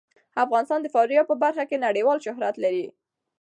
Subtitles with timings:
[0.43, 2.85] افغانستان د فاریاب په برخه کې نړیوال شهرت لري.